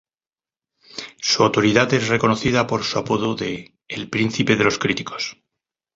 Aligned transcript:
Su 1.21 1.43
autoridad 1.43 1.93
es 1.93 2.07
reconocida 2.07 2.65
por 2.65 2.83
su 2.83 2.97
apodo 2.97 3.35
de 3.35 3.77
"el 3.87 4.09
príncipe 4.09 4.55
de 4.55 4.63
los 4.63 4.79
críticos". 4.79 5.37